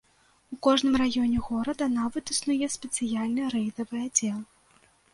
[0.53, 4.39] У кожным раёне горада нават існуе спецыяльны рэйдавы аддзел.